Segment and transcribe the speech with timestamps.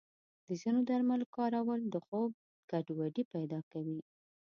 [0.45, 2.31] د ځینو درملو کارول د خوب
[2.69, 3.99] ګډوډي پیدا کوي.